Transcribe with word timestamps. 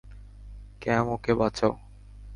ক্যাম, 0.81 1.05
ওকে 1.09 1.31
বাঁচাও! 1.33 1.73